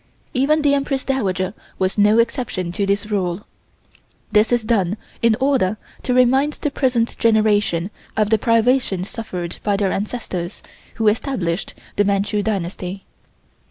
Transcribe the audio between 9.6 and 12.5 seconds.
by their ancestors who established the Manchu